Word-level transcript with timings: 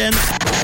week-end. 0.00 0.16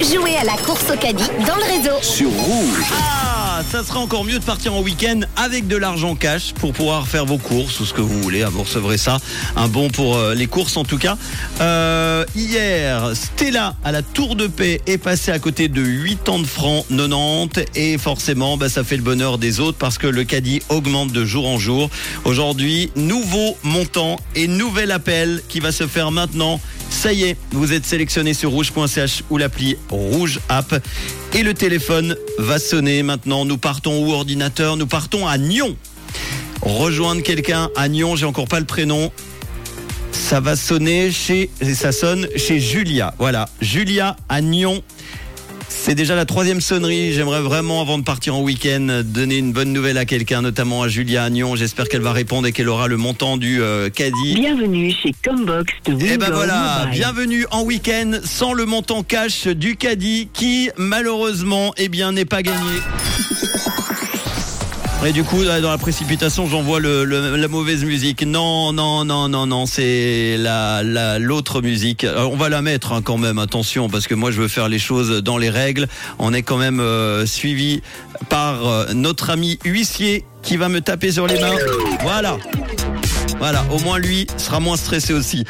Jouez 0.03 0.37
à 0.37 0.45
la 0.45 0.57
course 0.57 0.85
au 0.93 0.97
caddie 0.97 1.29
dans 1.47 1.57
le 1.57 1.65
réseau. 1.65 1.97
Sur 2.03 2.31
Rouge. 2.31 2.85
Ah, 2.93 3.63
ça 3.71 3.83
sera 3.83 4.01
encore 4.01 4.25
mieux 4.25 4.39
de 4.39 4.45
partir 4.45 4.75
en 4.75 4.83
week-end 4.83 5.21
avec 5.37 5.67
de 5.67 5.77
l'argent 5.77 6.15
cash 6.15 6.53
pour 6.53 6.73
pouvoir 6.73 7.07
faire 7.09 7.25
vos 7.25 7.39
courses 7.39 7.81
ou 7.81 7.87
ce 7.87 7.95
que 7.95 8.03
vous 8.03 8.21
voulez. 8.23 8.43
Ah, 8.43 8.51
Vous 8.51 8.63
recevrez 8.63 8.99
ça. 8.99 9.19
Un 9.57 9.69
bon 9.69 9.89
pour 9.89 10.17
euh, 10.17 10.35
les 10.35 10.47
courses 10.47 10.77
en 10.77 10.85
tout 10.85 10.99
cas. 10.99 11.17
Euh, 11.61 12.25
hier, 12.35 13.13
Stella 13.15 13.75
à 13.85 13.93
la 13.93 14.03
Tour 14.03 14.37
de 14.37 14.47
Paix 14.47 14.81
est 14.87 14.99
passée 14.99 15.33
à 15.33 15.39
côté 15.39 15.69
de 15.69 15.83
80 15.83 16.45
francs 16.45 16.85
90 16.89 17.65
et 17.75 17.97
forcément, 17.99 18.57
bah, 18.57 18.69
ça 18.69 18.85
fait 18.85 18.97
le 18.97 19.03
bonheur 19.03 19.39
des 19.39 19.61
autres 19.61 19.79
parce 19.79 19.97
que 19.97 20.07
le 20.07 20.25
caddie 20.25 20.61
augmente 20.69 21.13
de 21.13 21.25
jour 21.25 21.47
en 21.47 21.59
jour. 21.59 21.89
Aujourd'hui, 22.25 22.91
nouveau 22.97 23.57
montant 23.63 24.19
et 24.35 24.47
nouvel 24.47 24.93
appel 24.93 25.43
qui 25.49 25.61
va 25.61 25.73
se 25.73 25.87
faire 25.87 26.11
maintenant. 26.11 26.61
Ça 26.91 27.13
y 27.13 27.25
est, 27.25 27.37
vous 27.53 27.73
êtes 27.73 27.85
sélectionné 27.85 28.35
sur 28.35 28.51
rouge.ch 28.51 29.23
ou 29.31 29.39
l'appli 29.39 29.77
Rouge 29.91 30.41
App 30.49 30.83
et 31.35 31.43
le 31.43 31.55
téléphone 31.55 32.17
va 32.39 32.59
sonner 32.59 33.03
maintenant. 33.03 33.45
Nous 33.45 33.59
partons 33.59 34.05
où 34.05 34.13
ordinateur? 34.13 34.77
Nous 34.77 34.87
partons 34.87 35.27
à 35.27 35.39
Nyon. 35.39 35.77
Rejoindre 36.63 37.23
quelqu'un 37.23 37.69
à 37.77 37.89
Nyon, 37.89 38.17
j'ai 38.17 38.27
encore 38.27 38.49
pas 38.49 38.61
le 38.61 38.67
prénom. 38.67 39.13
Ça 40.13 40.41
va 40.41 40.57
sonner 40.57 41.13
chez, 41.13 41.51
ça 41.75 41.93
sonne 41.93 42.27
chez 42.37 42.59
Julia. 42.59 43.15
Voilà, 43.19 43.49
Julia 43.61 44.17
à 44.29 44.41
Nyon. 44.41 44.83
C'est 45.87 45.95
déjà 45.95 46.17
la 46.17 46.25
troisième 46.25 46.61
sonnerie. 46.61 47.13
J'aimerais 47.13 47.41
vraiment, 47.43 47.81
avant 47.81 47.97
de 47.97 48.03
partir 48.03 48.35
en 48.35 48.43
week-end, 48.43 49.03
donner 49.05 49.37
une 49.37 49.53
bonne 49.53 49.73
nouvelle 49.73 49.99
à 49.99 50.05
quelqu'un, 50.05 50.43
notamment 50.43 50.83
à 50.83 50.89
Julia 50.89 51.31
Nyon. 51.31 51.55
J'espère 51.55 51.89
qu'elle 51.89 52.01
va 52.01 52.11
répondre 52.11 52.49
et 52.49 52.51
qu'elle 52.51 52.69
aura 52.69 52.89
le 52.89 52.97
montant 52.97 53.37
du 53.37 53.63
euh, 53.63 53.89
caddie. 53.89 54.35
Bienvenue 54.35 54.91
chez 54.91 55.15
Combox 55.25 55.73
de 55.85 55.93
Windows 55.93 56.07
Eh 56.11 56.19
ben 56.19 56.33
voilà, 56.33 56.81
Mobile. 56.87 56.99
bienvenue 56.99 57.47
en 57.53 57.63
week-end 57.63 58.19
sans 58.25 58.53
le 58.53 58.67
montant 58.67 59.05
cash 59.05 59.47
du 59.47 59.77
caddie 59.77 60.29
qui 60.33 60.71
malheureusement 60.77 61.73
eh 61.77 61.89
bien 61.89 62.11
n'est 62.11 62.25
pas 62.25 62.43
gagné. 62.43 62.59
Et 65.05 65.13
du 65.13 65.23
coup, 65.23 65.45
dans 65.45 65.71
la 65.71 65.79
précipitation, 65.79 66.49
j'envoie 66.49 66.81
le, 66.81 67.05
le- 67.05 67.37
la 67.37 67.49
mauvaise 67.49 67.85
musique. 67.85 68.23
Non, 68.27 68.73
non, 68.73 69.05
non, 69.05 69.29
non, 69.29 69.47
non, 69.47 69.65
c'est 69.67 70.37
la 70.37 70.83
la- 70.83 71.21
l'autre 71.21 71.63
musique. 71.63 72.05
On 72.17 72.37
va 72.37 72.49
la 72.49 72.61
mettre 72.61 72.93
hein, 72.93 73.03
quand 73.03 73.17
même, 73.19 73.39
attention, 73.39 73.89
parce 73.89 74.09
que 74.09 74.15
moi 74.15 74.33
je 74.33 74.41
veux 74.41 74.49
faire 74.49 74.69
les 74.69 74.81
choses 74.81 75.23
dans 75.23 75.39
les 75.39 75.51
règles. 75.51 75.87
On 76.19 76.33
est 76.35 76.43
quand 76.43 76.57
même 76.57 76.81
euh, 76.81 77.25
suivi 77.25 77.83
par 78.29 78.67
euh, 78.67 78.87
notre 78.95 79.31
ami 79.31 79.61
huissier 79.65 80.25
qui 80.43 80.57
va 80.57 80.69
me 80.69 80.81
taper 80.81 81.13
sur 81.13 81.29
les 81.29 81.39
mains. 81.39 81.55
Voilà. 82.03 82.37
Voilà, 83.39 83.65
au 83.71 83.79
moins 83.81 83.99
lui 83.99 84.27
sera 84.39 84.61
moins 84.61 84.77
stressé 84.77 85.13
aussi. 85.13 85.45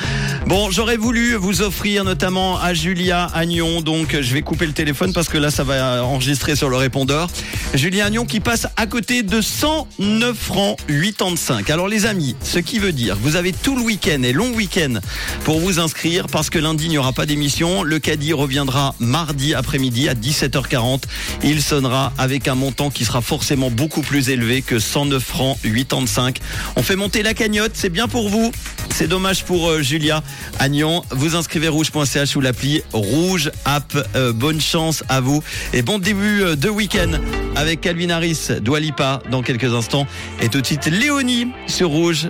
Bon, 0.46 0.70
j'aurais 0.70 0.96
voulu 0.96 1.34
vous 1.34 1.62
offrir 1.62 2.04
notamment 2.04 2.58
à 2.58 2.74
Julia 2.74 3.26
Agnon, 3.34 3.80
donc 3.80 4.16
je 4.20 4.34
vais 4.34 4.42
couper 4.42 4.66
le 4.66 4.72
téléphone 4.72 5.12
parce 5.12 5.28
que 5.28 5.38
là 5.38 5.50
ça 5.50 5.64
va 5.64 6.04
enregistrer 6.04 6.56
sur 6.56 6.68
le 6.68 6.76
répondeur. 6.76 7.28
Julia 7.74 8.06
Agnon 8.06 8.24
qui 8.24 8.40
passe 8.40 8.66
à 8.76 8.86
côté 8.86 9.22
de 9.22 9.40
109 9.40 10.36
francs 10.36 10.78
85. 10.88 11.70
Alors 11.70 11.88
les 11.88 12.06
amis, 12.06 12.36
ce 12.42 12.58
qui 12.58 12.78
veut 12.78 12.92
dire 12.92 13.16
vous 13.20 13.36
avez 13.36 13.52
tout 13.52 13.76
le 13.76 13.82
week-end 13.82 14.22
et 14.22 14.32
long 14.32 14.50
week-end 14.52 15.00
pour 15.44 15.60
vous 15.60 15.78
inscrire 15.78 16.26
parce 16.26 16.50
que 16.50 16.58
lundi 16.58 16.86
il 16.86 16.90
n'y 16.90 16.98
aura 16.98 17.12
pas 17.12 17.26
d'émission. 17.26 17.82
Le 17.82 17.98
caddie 17.98 18.32
reviendra 18.32 18.94
mardi 18.98 19.54
après-midi 19.54 20.08
à 20.08 20.14
17h40. 20.14 21.02
Il 21.42 21.62
sonnera 21.62 22.12
avec 22.18 22.48
un 22.48 22.54
montant 22.54 22.90
qui 22.90 23.04
sera 23.04 23.20
forcément 23.20 23.70
beaucoup 23.70 24.02
plus 24.02 24.30
élevé 24.30 24.62
que 24.62 24.78
109 24.78 25.22
francs 25.22 25.58
85. 25.62 26.38
On 26.76 26.82
fait 26.82 26.96
monter 26.96 27.22
la 27.22 27.34
cagnotte, 27.34 27.75
c'est 27.76 27.90
bien 27.90 28.08
pour 28.08 28.28
vous. 28.28 28.50
C'est 28.90 29.06
dommage 29.06 29.44
pour 29.44 29.68
euh, 29.68 29.82
Julia 29.82 30.22
Agnon. 30.58 31.02
Vous 31.10 31.36
inscrivez 31.36 31.68
rouge.ch 31.68 32.34
ou 32.34 32.40
l'appli 32.40 32.82
Rouge 32.92 33.50
App. 33.66 33.94
Euh, 34.16 34.32
bonne 34.32 34.60
chance 34.60 35.04
à 35.08 35.20
vous 35.20 35.42
et 35.74 35.82
bon 35.82 35.98
début 35.98 36.42
euh, 36.42 36.56
de 36.56 36.70
week-end 36.70 37.12
avec 37.54 37.82
Calvin 37.82 38.10
Harris, 38.10 38.48
Dua 38.62 38.80
Lipa 38.80 39.20
dans 39.30 39.42
quelques 39.42 39.72
instants 39.74 40.06
et 40.40 40.48
tout 40.48 40.62
de 40.62 40.66
suite 40.66 40.86
Léonie 40.86 41.48
sur 41.66 41.90
Rouge. 41.90 42.28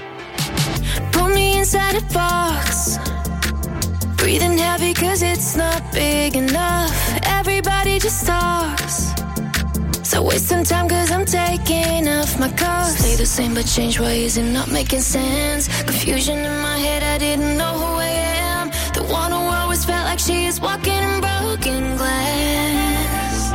So 10.17 10.23
wasting 10.23 10.65
time 10.65 10.89
cause 10.89 11.11
I'm 11.13 11.27
taking 11.27 12.09
off 12.09 12.41
my 12.41 12.49
cuffs. 12.49 12.97
Stay 13.01 13.17
the 13.17 13.27
same 13.27 13.53
but 13.53 13.67
change 13.67 14.01
ways 14.01 14.39
and 14.39 14.51
not 14.51 14.71
making 14.71 15.03
sense. 15.03 15.69
Confusion 15.83 16.39
in 16.39 16.57
my 16.63 16.79
head, 16.79 17.03
I 17.03 17.19
didn't 17.19 17.59
know 17.59 17.75
who 17.83 17.91
I 18.11 18.13
am. 18.49 18.71
The 18.95 19.03
one 19.13 19.31
who 19.31 19.37
always 19.59 19.85
felt 19.85 20.07
like 20.07 20.19
she 20.19 20.47
is 20.47 20.59
walking 20.59 21.03
in 21.09 21.21
broken 21.21 21.99
glass. 21.99 23.53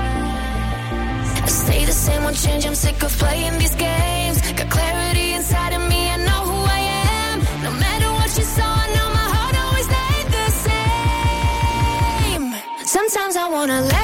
I 1.42 1.48
stay 1.48 1.84
the 1.84 1.94
same, 1.94 2.22
won't 2.26 2.38
change. 2.38 2.64
I'm 2.68 2.76
sick 2.76 3.02
of 3.02 3.12
playing 3.18 3.58
these 3.58 3.74
games. 3.74 4.40
Got 4.52 4.70
clarity 4.70 5.34
inside 5.34 5.74
of 5.74 5.82
me, 5.90 6.12
I 6.12 6.18
know 6.28 6.42
who 6.52 6.60
I 6.78 6.82
am. 7.18 7.40
No 7.64 7.72
matter 7.86 8.10
what 8.18 8.38
you 8.38 8.44
saw, 8.44 8.70
I 8.84 8.88
know 8.96 9.08
my 9.20 9.28
heart 9.36 9.56
always 9.66 9.88
stayed 9.92 10.28
the 10.38 10.48
same. 10.68 12.54
Sometimes 12.86 13.36
I 13.36 13.50
wanna 13.50 13.82
let 13.82 14.01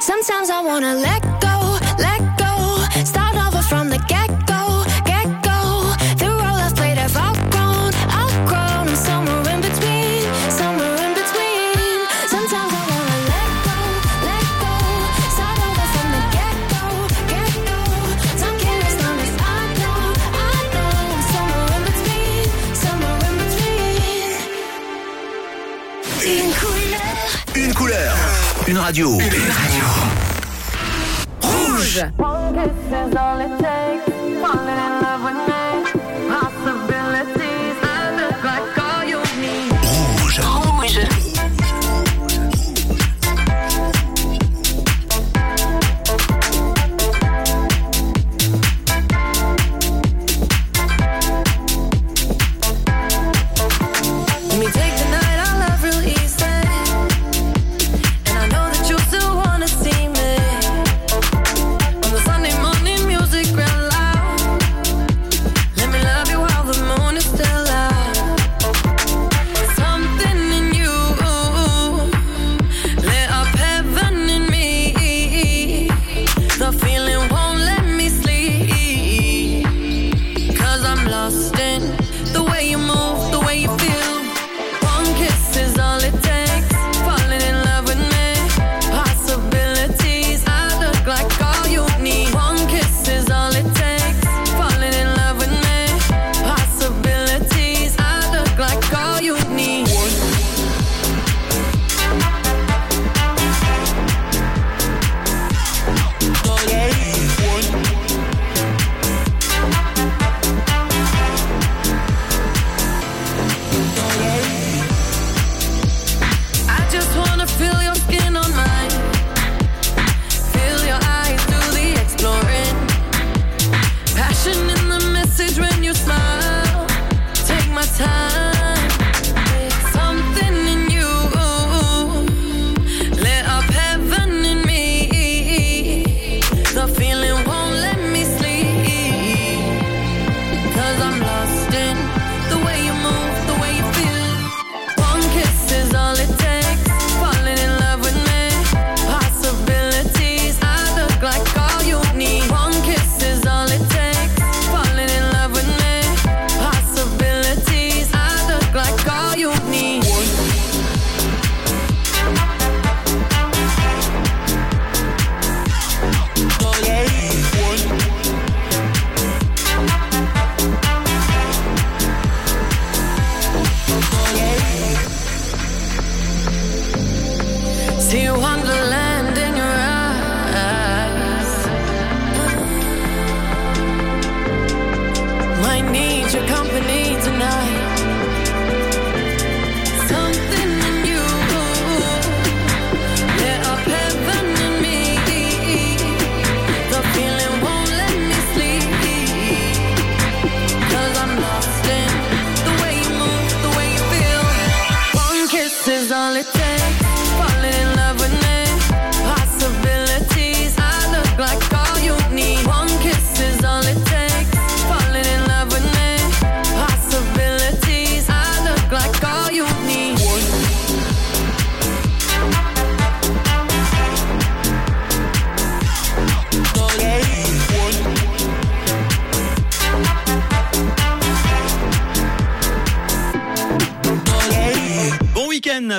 Sometimes 0.00 0.48
I 0.48 0.62
wanna 0.62 0.94
let 0.94 1.29
radio. 28.90 29.12
Une 29.12 29.20
radio. 29.20 29.84
Rouge. 31.42 32.04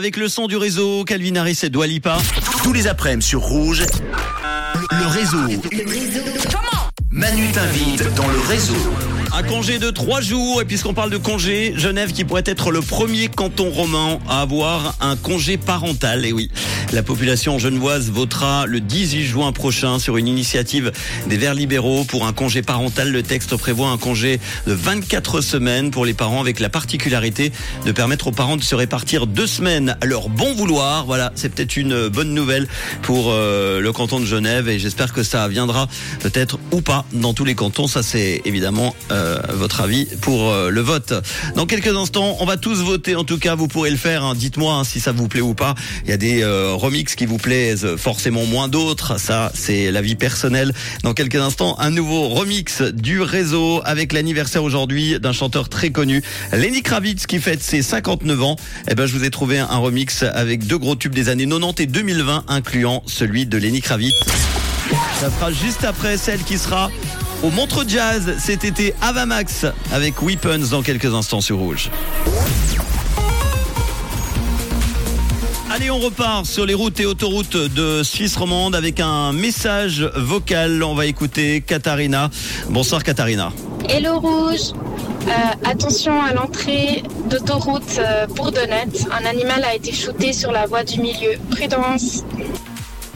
Avec 0.01 0.18
le 0.18 0.27
son 0.30 0.48
du 0.48 0.57
réseau, 0.57 1.03
Calvin 1.03 1.36
Harris 1.36 1.59
et 1.62 1.69
Dua 1.69 1.86
Lipa. 1.86 2.18
Tous 2.63 2.74
les 2.74 2.88
après-midi 2.88 3.24
sur 3.24 3.42
Rouge, 3.42 3.83
le 4.89 5.06
réseau. 5.06 5.38
Manu 7.12 7.51
t'invite 7.51 8.12
dans 8.15 8.27
le 8.27 8.39
réseau. 8.48 8.74
Un 9.33 9.43
congé 9.43 9.79
de 9.79 9.89
trois 9.89 10.19
jours, 10.19 10.61
et 10.61 10.65
puisqu'on 10.65 10.93
parle 10.93 11.09
de 11.09 11.17
congé, 11.17 11.73
Genève 11.77 12.11
qui 12.11 12.25
pourrait 12.25 12.43
être 12.45 12.69
le 12.69 12.81
premier 12.81 13.29
canton 13.29 13.69
romain 13.69 14.19
à 14.27 14.41
avoir 14.41 14.95
un 14.99 15.15
congé 15.15 15.55
parental. 15.55 16.25
Et 16.25 16.33
oui, 16.33 16.51
la 16.91 17.01
population 17.01 17.57
genevoise 17.57 18.11
votera 18.11 18.65
le 18.65 18.81
18 18.81 19.23
juin 19.23 19.51
prochain 19.53 19.99
sur 19.99 20.17
une 20.17 20.27
initiative 20.27 20.91
des 21.27 21.37
Verts 21.37 21.53
libéraux 21.53 22.03
pour 22.03 22.27
un 22.27 22.33
congé 22.33 22.61
parental. 22.61 23.09
Le 23.09 23.23
texte 23.23 23.55
prévoit 23.55 23.89
un 23.89 23.97
congé 23.97 24.41
de 24.67 24.73
24 24.73 25.39
semaines 25.39 25.91
pour 25.91 26.03
les 26.03 26.13
parents 26.13 26.41
avec 26.41 26.59
la 26.59 26.67
particularité 26.67 27.53
de 27.85 27.91
permettre 27.93 28.27
aux 28.27 28.33
parents 28.33 28.57
de 28.57 28.63
se 28.63 28.75
répartir 28.75 29.27
deux 29.27 29.47
semaines 29.47 29.95
à 30.01 30.05
leur 30.05 30.27
bon 30.27 30.53
vouloir. 30.53 31.05
Voilà, 31.05 31.31
c'est 31.35 31.53
peut-être 31.53 31.77
une 31.77 32.09
bonne 32.09 32.33
nouvelle 32.33 32.67
pour 33.01 33.27
euh, 33.29 33.79
le 33.79 33.93
canton 33.93 34.19
de 34.19 34.25
Genève 34.25 34.67
et 34.67 34.77
j'espère 34.77 35.13
que 35.13 35.23
ça 35.23 35.47
viendra 35.47 35.87
peut-être 36.19 36.59
ou 36.71 36.81
pas 36.81 37.05
dans 37.13 37.33
tous 37.33 37.45
les 37.45 37.55
cantons. 37.55 37.87
Ça, 37.87 38.03
c'est 38.03 38.41
évidemment 38.43 38.93
euh, 39.11 39.20
votre 39.53 39.81
avis 39.81 40.06
pour 40.21 40.51
euh, 40.51 40.69
le 40.69 40.81
vote. 40.81 41.13
Dans 41.56 41.65
quelques 41.65 41.95
instants, 41.95 42.38
on 42.39 42.45
va 42.45 42.57
tous 42.57 42.81
voter. 42.81 43.15
En 43.15 43.23
tout 43.23 43.38
cas, 43.38 43.56
vous 43.56 43.68
pourrez 43.68 43.91
le 43.91 43.97
faire. 43.97 44.23
hein. 44.23 44.33
Dites-moi 44.35 44.73
hein, 44.73 44.83
si 44.83 45.00
ça 45.00 45.12
vous 45.12 45.27
plaît 45.27 45.41
ou 45.41 45.53
pas. 45.53 45.75
Il 46.06 46.09
y 46.09 46.13
a 46.13 46.18
des 46.18 46.41
euh, 46.44 46.73
remixes 46.73 47.15
qui 47.15 47.25
vous 47.25 47.38
plaisent, 47.38 47.95
forcément 47.97 48.45
moins 48.45 48.68
d'autres. 48.68 49.19
Ça, 49.19 49.51
c'est 49.53 49.91
la 49.91 50.01
vie 50.01 50.15
personnelle. 50.15 50.74
Dans 51.03 51.13
quelques 51.13 51.36
instants, 51.36 51.75
un 51.79 51.89
nouveau 51.91 52.29
remix 52.29 52.81
du 52.81 53.22
réseau 53.22 53.81
avec 53.86 54.13
l'anniversaire 54.13 54.63
aujourd'hui 54.63 55.19
d'un 55.19 55.34
chanteur 55.34 55.69
très 55.69 55.91
connu, 55.91 56.24
Lenny 56.51 56.81
Kravitz, 56.81 57.25
qui 57.25 57.39
fête 57.39 57.62
ses 57.62 57.81
59 57.81 58.41
ans. 58.43 58.55
Eh 58.89 58.95
ben, 58.95 59.05
je 59.05 59.15
vous 59.17 59.24
ai 59.24 59.29
trouvé 59.29 59.60
un 59.60 59.77
remix 59.77 60.24
avec 60.24 60.65
deux 60.65 60.77
gros 60.77 60.95
tubes 60.95 61.13
des 61.13 61.29
années 61.29 61.48
90 61.48 61.84
et 61.84 61.88
2020, 61.88 62.45
incluant 62.48 63.03
celui 63.05 63.45
de 63.45 63.57
Lenny 63.57 63.81
Kravitz. 63.81 64.15
Ça 65.19 65.29
sera 65.29 65.51
juste 65.51 65.84
après 65.84 66.17
celle 66.17 66.41
qui 66.43 66.57
sera 66.57 66.89
au 67.43 67.50
Montreux 67.50 67.86
Jazz 67.88 68.36
cet 68.38 68.63
été 68.63 68.93
Avamax 69.01 69.65
avec 69.91 70.21
Weapons 70.21 70.67
dans 70.69 70.81
quelques 70.81 71.13
instants 71.13 71.41
sur 71.41 71.57
Rouge. 71.57 71.89
Allez, 75.71 75.89
on 75.89 76.00
repart 76.00 76.45
sur 76.45 76.65
les 76.65 76.74
routes 76.74 77.00
et 77.00 77.05
autoroutes 77.05 77.55
de 77.55 78.03
Suisse 78.03 78.36
romande 78.36 78.75
avec 78.75 79.00
un 79.00 79.31
message 79.31 80.01
vocal. 80.15 80.83
On 80.83 80.95
va 80.95 81.05
écouter 81.05 81.62
Katharina. 81.62 82.29
Bonsoir 82.69 83.03
Katharina. 83.03 83.51
Hello 83.89 84.19
Rouge. 84.19 84.74
Euh, 85.27 85.31
attention 85.69 86.21
à 86.21 86.33
l'entrée 86.33 87.03
d'autoroute 87.29 88.00
euh, 88.00 88.27
Bourdonnette. 88.27 89.05
Un 89.12 89.25
animal 89.25 89.63
a 89.63 89.75
été 89.75 89.93
shooté 89.93 90.33
sur 90.33 90.51
la 90.51 90.65
voie 90.65 90.83
du 90.83 91.00
milieu. 91.00 91.38
Prudence. 91.51 92.24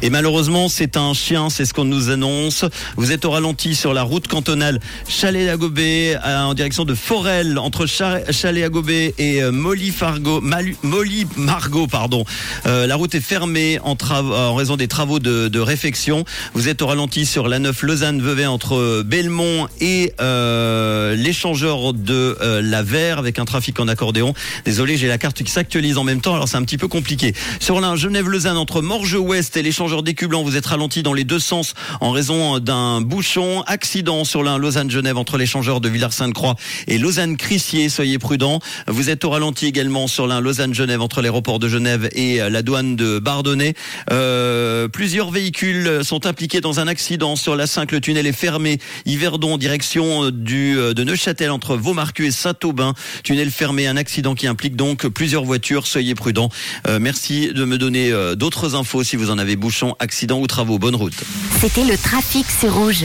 Et 0.01 0.09
malheureusement, 0.09 0.67
c'est 0.67 0.97
un 0.97 1.13
chien, 1.13 1.49
c'est 1.49 1.65
ce 1.65 1.73
qu'on 1.73 1.85
nous 1.85 2.09
annonce. 2.09 2.65
Vous 2.97 3.11
êtes 3.13 3.23
au 3.25 3.31
ralenti 3.31 3.73
sur 3.75 3.93
la 3.93 4.03
route 4.03 4.27
cantonale 4.27 4.79
Chalet-Lagobé 5.07 6.17
euh, 6.23 6.41
en 6.43 6.53
direction 6.53 6.83
de 6.83 6.93
Forel 6.93 7.57
entre 7.57 7.85
Cha- 7.85 8.29
Chalet-Lagobé 8.29 9.15
et 9.17 9.41
euh, 9.41 9.51
Molly-Fargo, 9.53 10.41
Malu- 10.41 10.75
Molly-Margot, 10.83 11.87
pardon. 11.87 12.25
Euh, 12.65 12.85
la 12.87 12.95
route 12.97 13.15
est 13.15 13.21
fermée 13.21 13.79
en, 13.83 13.95
trav- 13.95 14.31
en 14.33 14.53
raison 14.53 14.75
des 14.75 14.89
travaux 14.89 15.19
de, 15.19 15.47
de 15.47 15.59
réfection. 15.59 16.25
Vous 16.53 16.67
êtes 16.67 16.81
au 16.81 16.87
ralenti 16.87 17.25
sur 17.25 17.47
la 17.47 17.57
9 17.59 17.81
Lausanne-Vevey 17.81 18.45
entre 18.45 19.01
Belmont 19.03 19.67
et 19.79 20.11
euh, 20.19 21.15
l'échangeur 21.15 21.93
de 21.93 22.37
euh, 22.41 22.61
la 22.61 22.83
Verre 22.83 23.17
avec 23.17 23.39
un 23.39 23.45
trafic 23.45 23.79
en 23.79 23.87
accordéon. 23.87 24.33
Désolé, 24.65 24.97
j'ai 24.97 25.07
la 25.07 25.17
carte 25.17 25.41
qui 25.41 25.51
s'actualise 25.51 25.97
en 25.97 26.03
même 26.03 26.19
temps, 26.21 26.35
alors 26.35 26.49
c'est 26.49 26.57
un 26.57 26.63
petit 26.63 26.77
peu 26.77 26.89
compliqué. 26.89 27.33
Sur 27.61 27.79
la 27.79 27.95
Genève-Lausanne 27.95 28.57
entre 28.57 28.81
Morges-Ouest 28.81 29.55
et 29.57 29.63
l'échangeur 29.63 29.84
d'Écublon, 29.85 30.43
vous 30.43 30.57
êtes 30.57 30.65
ralenti 30.65 31.03
dans 31.03 31.13
les 31.13 31.23
deux 31.23 31.39
sens 31.39 31.75
en 32.01 32.11
raison 32.11 32.59
d'un 32.59 33.01
bouchon. 33.01 33.61
Accident 33.67 34.23
sur 34.23 34.41
la 34.41 34.57
Lausanne-Genève 34.57 35.17
entre 35.17 35.37
l'échangeur 35.37 35.79
de 35.79 35.89
Villars-Sainte-Croix 35.89 36.55
et 36.87 36.97
Lausanne-Crissier, 36.97 37.89
soyez 37.89 38.17
prudents. 38.17 38.59
Vous 38.87 39.09
êtes 39.09 39.23
au 39.25 39.29
ralenti 39.29 39.67
également 39.67 40.07
sur 40.07 40.25
la 40.25 40.41
Lausanne-Genève 40.41 41.01
entre 41.01 41.21
l'aéroport 41.21 41.59
de 41.59 41.69
Genève 41.69 42.09
et 42.13 42.37
la 42.37 42.61
douane 42.63 42.95
de 42.95 43.19
Bardonnay. 43.19 43.75
Euh, 44.11 44.87
plusieurs 44.87 45.29
véhicules 45.29 46.03
sont 46.03 46.25
impliqués 46.25 46.61
dans 46.61 46.79
un 46.79 46.87
accident 46.87 47.35
sur 47.35 47.55
la 47.55 47.67
5. 47.67 47.91
Le 47.91 48.01
tunnel 48.01 48.25
est 48.25 48.33
fermé. 48.33 48.79
Yverdon, 49.05 49.57
direction 49.57 50.31
du, 50.31 50.75
de 50.75 51.03
Neuchâtel 51.03 51.51
entre 51.51 51.75
Vaumarcus 51.75 52.27
et 52.27 52.31
Saint-Aubin. 52.31 52.93
Tunnel 53.23 53.51
fermé, 53.51 53.87
un 53.87 53.97
accident 53.97 54.33
qui 54.33 54.47
implique 54.47 54.75
donc 54.75 55.07
plusieurs 55.07 55.43
voitures. 55.43 55.85
Soyez 55.85 56.15
prudents. 56.15 56.49
Euh, 56.87 56.99
merci 56.99 57.53
de 57.53 57.65
me 57.65 57.77
donner 57.77 58.11
euh, 58.11 58.35
d'autres 58.35 58.75
infos 58.75 59.03
si 59.03 59.15
vous 59.15 59.29
en 59.29 59.37
avez 59.37 59.55
accident 59.99 60.39
ou 60.39 60.47
travaux. 60.47 60.79
Bonne 60.79 60.95
route. 60.95 61.13
C'était 61.59 61.83
le 61.83 61.97
trafic 61.97 62.45
sur 62.49 62.73
Rouge. 62.73 63.03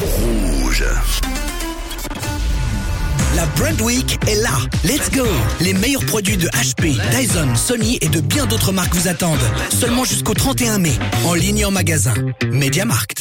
Rouge. 0.00 0.84
La 3.36 3.46
Brand 3.46 3.80
Week 3.82 4.18
est 4.26 4.42
là. 4.42 4.50
Let's 4.84 5.10
go 5.10 5.26
Les 5.60 5.74
meilleurs 5.74 6.04
produits 6.06 6.36
de 6.36 6.48
HP, 6.48 6.96
Dyson, 7.10 7.54
Sony 7.54 7.98
et 8.00 8.08
de 8.08 8.20
bien 8.20 8.46
d'autres 8.46 8.72
marques 8.72 8.94
vous 8.94 9.08
attendent. 9.08 9.38
Seulement 9.70 10.04
jusqu'au 10.04 10.34
31 10.34 10.78
mai. 10.78 10.92
En 11.24 11.34
ligne 11.34 11.58
et 11.58 11.64
en 11.64 11.70
magasin. 11.70 12.14
Mediamarkt. 12.50 13.15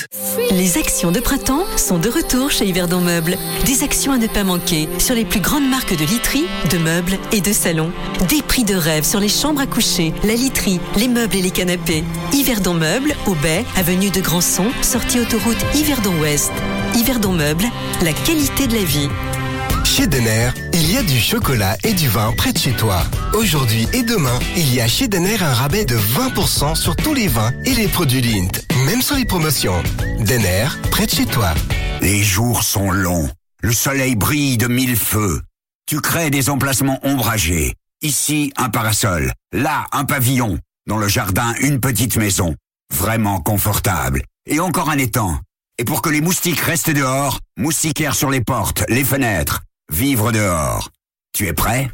Les 0.51 0.77
actions 0.77 1.11
de 1.11 1.19
printemps 1.19 1.65
sont 1.77 1.97
de 1.97 2.09
retour 2.09 2.51
chez 2.51 2.65
Yverdon 2.65 3.01
Meubles. 3.01 3.37
Des 3.65 3.83
actions 3.83 4.11
à 4.11 4.17
ne 4.17 4.27
pas 4.27 4.43
manquer 4.43 4.87
sur 4.99 5.15
les 5.15 5.25
plus 5.25 5.39
grandes 5.39 5.69
marques 5.69 5.95
de 5.95 6.05
literie, 6.05 6.45
de 6.71 6.77
meubles 6.77 7.17
et 7.31 7.41
de 7.41 7.53
salons. 7.53 7.91
Des 8.29 8.41
prix 8.41 8.63
de 8.63 8.75
rêve 8.75 9.03
sur 9.03 9.19
les 9.19 9.29
chambres 9.29 9.61
à 9.61 9.67
coucher, 9.67 10.13
la 10.23 10.33
literie, 10.33 10.79
les 10.97 11.07
meubles 11.07 11.35
et 11.35 11.41
les 11.41 11.51
canapés. 11.51 12.03
Yverdon 12.33 12.73
Meubles, 12.73 13.15
au 13.27 13.35
Bay, 13.35 13.65
avenue 13.75 14.09
de 14.09 14.21
Grandson, 14.21 14.65
sortie 14.81 15.19
autoroute 15.19 15.57
Yverdon 15.75 16.13
Ouest. 16.19 16.51
Yverdon 16.95 17.33
Meubles, 17.33 17.69
la 18.01 18.13
qualité 18.13 18.67
de 18.67 18.75
la 18.75 18.83
vie. 18.83 19.09
Chez 19.83 20.07
Denner, 20.07 20.49
il 20.73 20.91
y 20.91 20.97
a 20.97 21.03
du 21.03 21.19
chocolat 21.19 21.77
et 21.83 21.93
du 21.93 22.09
vin 22.09 22.33
près 22.35 22.51
de 22.51 22.57
chez 22.57 22.73
toi. 22.73 23.03
Aujourd'hui 23.33 23.87
et 23.93 24.03
demain, 24.03 24.37
il 24.57 24.73
y 24.73 24.81
a 24.81 24.87
chez 24.87 25.07
Denner 25.07 25.41
un 25.41 25.53
rabais 25.53 25.85
de 25.85 25.95
20% 25.95 26.75
sur 26.75 26.95
tous 26.95 27.13
les 27.13 27.27
vins 27.27 27.53
et 27.63 27.73
les 27.75 27.87
produits 27.87 28.21
Lint, 28.21 28.59
même 28.85 29.01
sur 29.01 29.15
les 29.15 29.25
promotions. 29.25 29.81
Denner, 30.19 30.67
près 30.91 31.05
de 31.05 31.11
chez 31.11 31.25
toi. 31.25 31.53
Les 32.01 32.23
jours 32.23 32.63
sont 32.63 32.91
longs. 32.91 33.29
Le 33.61 33.73
soleil 33.73 34.15
brille 34.15 34.57
de 34.57 34.67
mille 34.67 34.95
feux. 34.95 35.41
Tu 35.87 36.01
crées 36.01 36.29
des 36.29 36.49
emplacements 36.49 36.99
ombragés. 37.03 37.73
Ici, 38.01 38.53
un 38.57 38.69
parasol. 38.69 39.31
Là, 39.51 39.85
un 39.91 40.05
pavillon. 40.05 40.59
Dans 40.87 40.97
le 40.97 41.07
jardin, 41.07 41.53
une 41.61 41.79
petite 41.79 42.17
maison. 42.17 42.55
Vraiment 42.93 43.39
confortable. 43.39 44.23
Et 44.45 44.59
encore 44.59 44.89
un 44.89 44.97
étang. 44.97 45.39
Et 45.79 45.83
pour 45.83 46.01
que 46.01 46.09
les 46.09 46.21
moustiques 46.21 46.59
restent 46.59 46.91
dehors, 46.91 47.39
moustiquaires 47.57 48.15
sur 48.15 48.29
les 48.29 48.41
portes, 48.41 48.83
les 48.87 49.03
fenêtres. 49.03 49.63
Vivre 49.91 50.31
dehors. 50.31 50.89
Tu 51.33 51.47
es 51.47 51.53
prêt? 51.53 51.89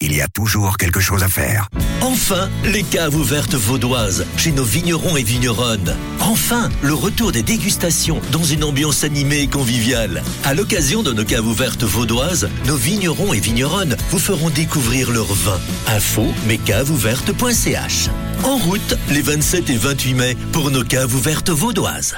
Il 0.00 0.14
y 0.14 0.20
a 0.20 0.28
toujours 0.28 0.76
quelque 0.76 1.00
chose 1.00 1.22
à 1.22 1.28
faire. 1.28 1.68
Enfin, 2.02 2.50
les 2.64 2.82
caves 2.82 3.14
ouvertes 3.14 3.54
vaudoises, 3.54 4.26
chez 4.36 4.52
nos 4.52 4.64
vignerons 4.64 5.16
et 5.16 5.22
vigneronnes. 5.22 5.96
Enfin, 6.20 6.68
le 6.82 6.94
retour 6.94 7.32
des 7.32 7.42
dégustations 7.42 8.20
dans 8.32 8.44
une 8.44 8.64
ambiance 8.64 9.02
animée 9.02 9.40
et 9.40 9.46
conviviale. 9.46 10.22
À 10.44 10.54
l'occasion 10.54 11.02
de 11.02 11.12
nos 11.12 11.24
caves 11.24 11.46
ouvertes 11.46 11.84
vaudoises, 11.84 12.50
nos 12.66 12.76
vignerons 12.76 13.32
et 13.32 13.40
vigneronnes 13.40 13.96
vous 14.10 14.18
feront 14.18 14.50
découvrir 14.50 15.10
leur 15.10 15.32
vin. 15.32 15.58
Info 15.86 16.26
mescavesouvertes.ch 16.46 18.08
En 18.44 18.56
route, 18.56 18.94
les 19.08 19.22
27 19.22 19.70
et 19.70 19.76
28 19.76 20.14
mai, 20.14 20.36
pour 20.52 20.70
nos 20.70 20.84
caves 20.84 21.14
ouvertes 21.14 21.50
vaudoises. 21.50 22.14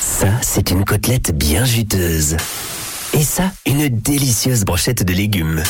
Ça, 0.00 0.28
c'est 0.42 0.70
une 0.70 0.84
côtelette 0.84 1.36
bien 1.36 1.64
juteuse. 1.64 2.36
Et 3.12 3.22
ça, 3.22 3.52
une 3.66 3.88
délicieuse 3.88 4.64
brochette 4.64 5.02
de 5.02 5.12
légumes. 5.12 5.62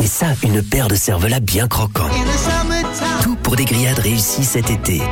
Et 0.00 0.06
ça, 0.06 0.26
une 0.42 0.62
paire 0.62 0.88
de 0.88 0.94
cervelas 0.94 1.40
bien 1.40 1.66
croquants. 1.66 2.08
Tout 3.22 3.36
pour 3.36 3.56
des 3.56 3.64
grillades 3.64 3.98
réussies 3.98 4.44
cet 4.44 4.70
été. 4.70 5.02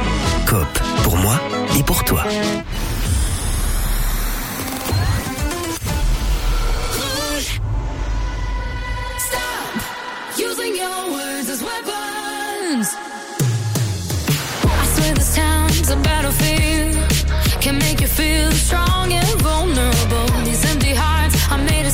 Coop, 0.46 0.78
pour 1.02 1.16
moi 1.16 1.34
et 1.78 1.82
pour 1.82 2.04
toi. 2.04 2.22
Using 10.38 10.76
your 10.76 11.10
words 11.10 11.50
as 11.50 11.62
weapons. 11.62 12.88
I 14.64 14.86
swear 14.94 15.14
this 15.14 15.34
town's 15.34 15.90
a 15.90 15.96
battlefield. 15.96 16.96
Can 17.60 17.78
make 17.78 18.00
you 18.00 18.06
feel 18.06 18.50
strong 18.52 19.12
and 19.12 19.42
vulnerable. 19.42 20.26
These 20.44 20.64
empty 20.70 20.94
hearts 20.94 21.36
are 21.50 21.58
made 21.58 21.86
of 21.86 21.92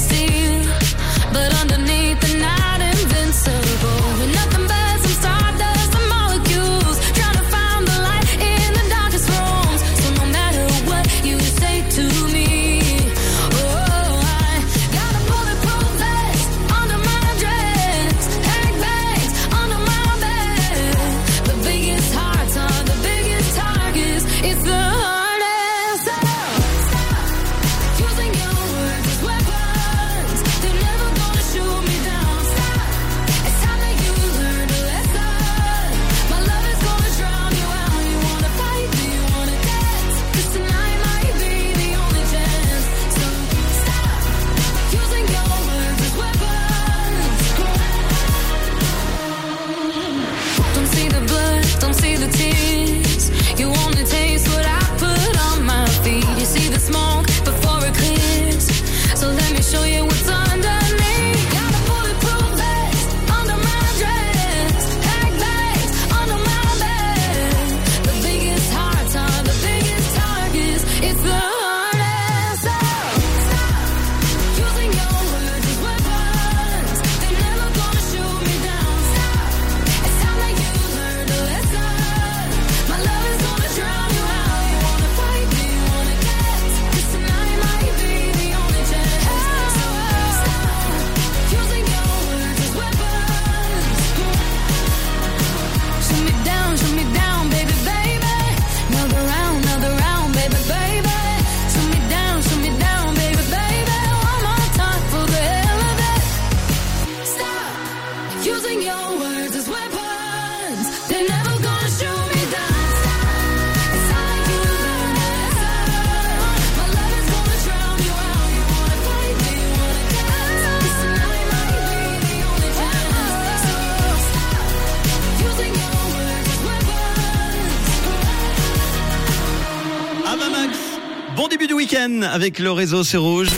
avec 132.23 132.59
le 132.59 132.73
réseau 132.73 133.05
C'est 133.05 133.17
Rouge. 133.17 133.49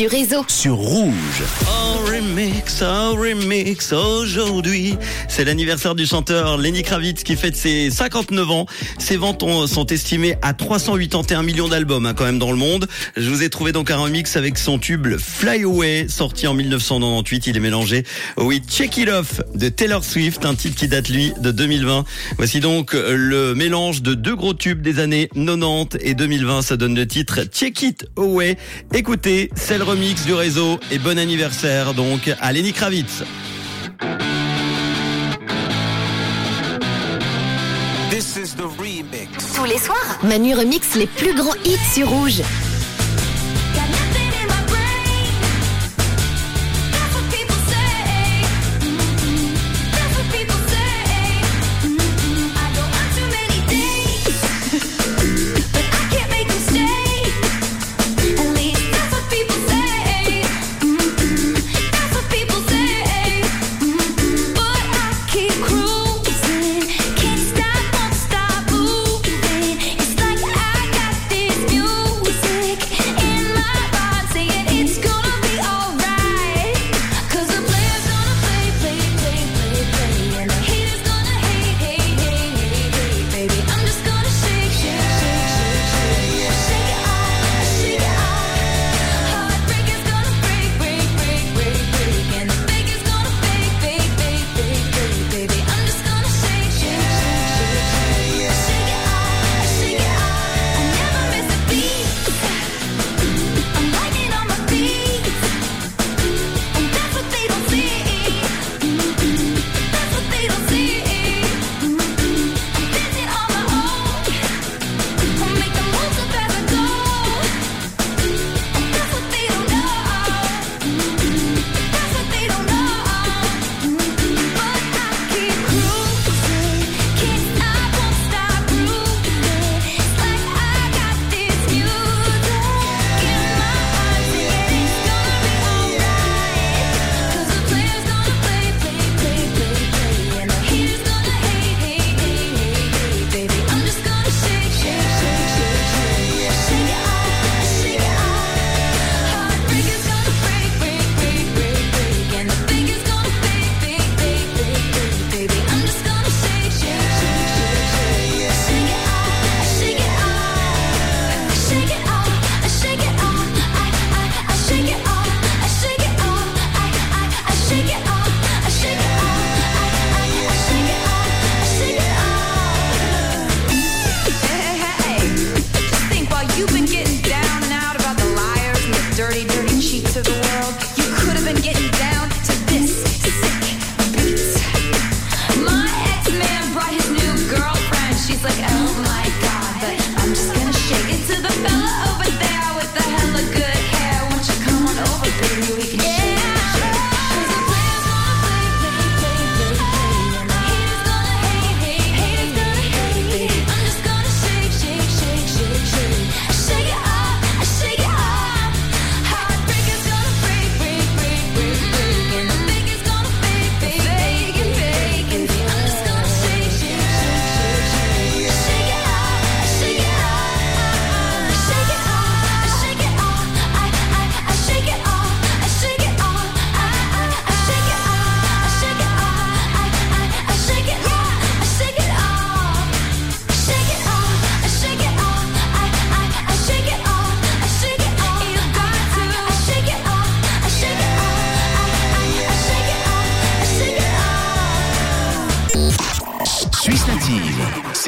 Du 0.00 0.06
réseau. 0.06 0.42
Sur 0.48 0.76
Rouge. 0.76 1.42
Oh 1.66 1.98
remix, 2.10 2.82
oh 2.82 3.14
remix, 3.16 3.92
aujourd'hui. 3.92 4.94
C'est 5.28 5.44
l'anniversaire 5.44 5.94
du 5.94 6.06
chanteur 6.06 6.56
Lenny 6.56 6.82
Kravitz 6.82 7.22
qui 7.22 7.36
fête 7.36 7.54
ses 7.54 7.90
59 7.90 8.50
ans. 8.50 8.66
Ses 8.98 9.18
ventes 9.18 9.42
ont- 9.42 9.66
sont 9.66 9.84
estimées 9.84 10.36
à 10.40 10.54
381 10.54 11.42
millions 11.42 11.68
d'albums 11.68 12.06
hein, 12.06 12.14
quand 12.14 12.24
même 12.24 12.38
dans 12.38 12.50
le 12.50 12.56
monde. 12.56 12.88
Je 13.18 13.28
vous 13.28 13.42
ai 13.42 13.50
trouvé 13.50 13.72
donc 13.72 13.90
un 13.90 13.98
remix 13.98 14.36
avec 14.36 14.56
son 14.56 14.78
tube 14.78 15.06
Fly 15.18 15.64
Away, 15.64 16.06
sorti 16.08 16.46
en 16.46 16.54
1998. 16.54 17.48
Il 17.48 17.58
est 17.58 17.60
mélangé 17.60 18.04
au 18.38 18.44
Oui 18.44 18.62
Check 18.66 18.96
It 18.96 19.08
Off 19.10 19.42
de 19.54 19.68
Taylor 19.68 20.02
Swift, 20.02 20.46
un 20.46 20.54
titre 20.54 20.76
qui 20.76 20.88
date 20.88 21.10
lui 21.10 21.34
de 21.42 21.50
2020. 21.50 22.04
Voici 22.38 22.60
donc 22.60 22.94
le 22.94 23.54
mélange 23.54 24.00
de 24.00 24.14
deux 24.14 24.34
gros 24.34 24.54
tubes 24.54 24.80
des 24.80 24.98
années 24.98 25.28
90 25.34 25.98
et 26.00 26.14
2020. 26.14 26.62
Ça 26.62 26.78
donne 26.78 26.94
le 26.94 27.06
titre 27.06 27.40
Check 27.52 27.82
It 27.82 28.06
Away. 28.16 28.56
Écoutez, 28.94 29.50
c'est 29.56 29.76
le 29.76 29.89
remix 29.90 30.24
du 30.24 30.34
réseau 30.34 30.78
et 30.92 31.00
bon 31.00 31.18
anniversaire 31.18 31.94
donc 31.94 32.32
à 32.40 32.52
Lenny 32.52 32.72
Kravitz. 32.72 33.24
Tous 39.56 39.64
les 39.64 39.78
soirs, 39.78 40.18
Manu 40.22 40.54
remix 40.54 40.94
les 40.94 41.08
plus 41.08 41.34
grands 41.34 41.56
hits 41.64 41.76
sur 41.92 42.08
Rouge. 42.08 42.40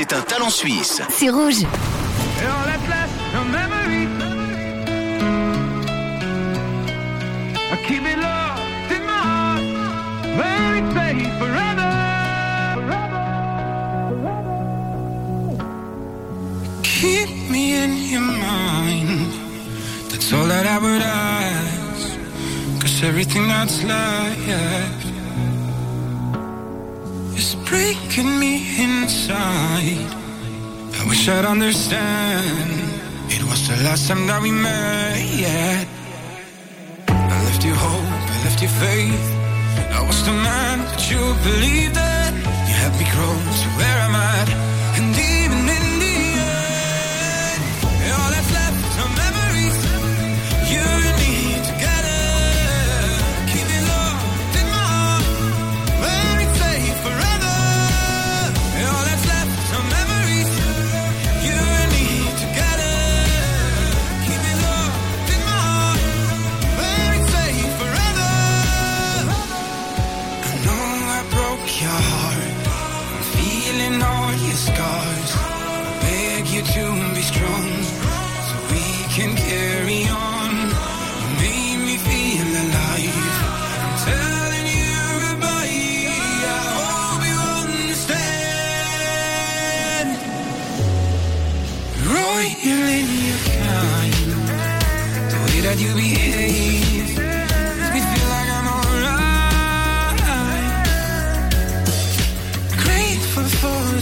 C'est 0.02 0.16
un 0.16 0.22
talent 0.22 0.50
suisse. 0.50 1.00
C'est 1.10 1.30
rouge. 1.30 1.62
Keep 16.82 17.30
me 17.50 17.74
in 17.74 17.92
your 18.10 18.20
mind. 18.20 19.32
That's 20.10 20.32
all 20.32 20.46
that 20.46 20.66
I 20.66 20.78
would 20.78 21.02
ask. 21.02 22.18
Cause 22.80 23.04
everything 23.04 23.46
that's 23.46 23.84
left 23.84 25.04
is 27.36 27.54
breaking 27.66 28.38
me 28.40 28.61
inside. 28.82 30.10
I 31.00 31.02
wish 31.08 31.28
I'd 31.28 31.44
understand. 31.44 32.70
It 33.36 33.42
was 33.48 33.60
the 33.68 33.76
last 33.86 34.08
time 34.08 34.26
that 34.26 34.40
we 34.42 34.50
met. 34.50 35.86
I 37.08 37.36
left 37.46 37.62
you 37.64 37.74
hope, 37.74 38.12
I 38.34 38.36
left 38.44 38.60
you 38.64 38.70
faith. 38.84 39.26
I 39.98 40.00
was 40.08 40.18
the 40.28 40.36
man 40.48 40.76
that 40.90 41.02
you 41.10 41.20
believed 41.48 41.96
in. 41.96 42.30
You 42.68 42.74
helped 42.82 42.98
me 43.00 43.06
grow 43.14 43.34
to 43.62 43.68
where 43.78 43.91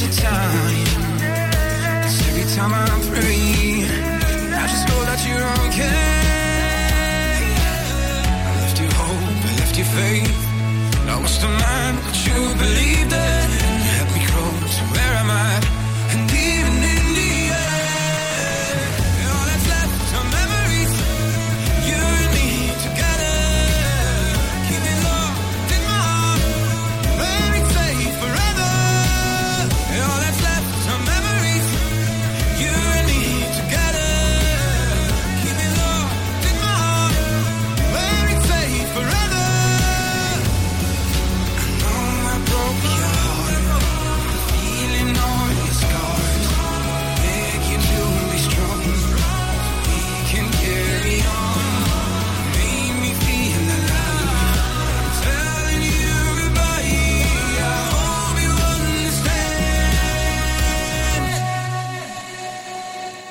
for 0.01 0.07
the 0.07 0.23
time. 0.23 0.85
'Cause 2.03 2.21
every 2.29 2.47
time 2.57 2.73
I 2.75 2.89
pray, 3.11 3.85
I 4.63 4.67
just 4.73 4.85
know 4.89 5.05
that 5.05 5.21
you're 5.27 5.49
okay. 5.67 6.21
I 8.49 8.53
left 8.61 8.79
you 8.81 8.89
hope, 9.01 9.45
I 9.49 9.53
left 9.61 9.77
you 9.79 9.85
faith. 9.85 10.37
I 11.09 11.17
was 11.25 11.39
the 11.39 11.49
man 11.49 11.93
that 12.05 12.17
you 12.27 12.39
believed 12.63 13.13
in. 13.13 13.30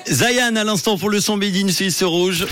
Zayan 0.10 0.56
à 0.56 0.64
l'instant 0.64 0.98
pour 0.98 1.10
le 1.10 1.22
son 1.22 1.40
in 1.40 1.68
Suisse 1.70 2.02
rouge. 2.02 2.48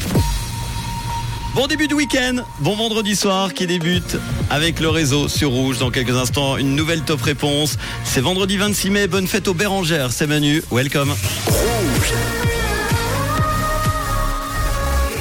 Bon 1.56 1.65
début 1.65 1.88
de 1.88 1.96
week-end, 1.96 2.43
bon 2.60 2.76
vendredi 2.76 3.15
soir 3.15 3.52
qui 3.52 3.65
débute 3.65 4.17
avec 4.52 4.80
le 4.80 4.89
réseau 4.89 5.28
sur 5.28 5.50
Rouge. 5.50 5.80
Dans 5.80 5.89
quelques 5.89 6.15
instants, 6.15 6.58
une 6.58 6.76
nouvelle 6.76 7.02
top 7.02 7.20
réponse. 7.20 7.78
C'est 8.04 8.22
vendredi 8.22 8.58
26 8.58 8.91
mai, 8.91 9.08
bonne 9.08 9.26
fête 9.26 9.48
aux 9.48 9.56
Bérangères. 9.56 10.12
C'est 10.12 10.28
Manu, 10.28 10.62
welcome. 10.72 11.15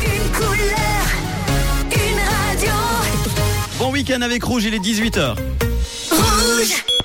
Une 0.05 0.33
couleur, 0.33 1.07
une 1.91 2.21
radio. 2.53 2.73
Bon 3.79 3.91
week-end 3.91 4.21
avec 4.21 4.45
Rouge, 4.45 4.65
il 4.65 4.75
est 4.75 4.79
18h. 4.79 5.37
Rouge. 6.11 6.96